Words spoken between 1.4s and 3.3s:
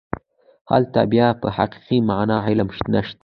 په حقیقي معنا علم نشته.